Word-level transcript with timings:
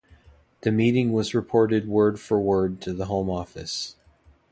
The 0.61 0.71
meeting 0.71 1.13
was 1.13 1.35
reported 1.35 1.87
word 1.87 2.19
for 2.19 2.39
word 2.39 2.81
to 2.81 2.91
the 2.93 3.05
Home 3.05 3.29
Office. 3.29 3.97